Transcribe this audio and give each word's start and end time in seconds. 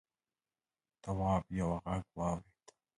تواب 1.03 1.43
یوه 1.59 1.77
غږ 1.85 2.03
واورېد. 2.17 2.67